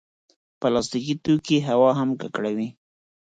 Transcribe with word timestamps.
پلاستيکي 0.59 1.15
توکي 1.23 1.57
هوا 1.69 1.91
هم 1.99 2.09
ککړوي. 2.21 2.69